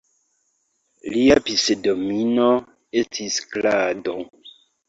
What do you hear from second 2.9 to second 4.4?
estis "Klado".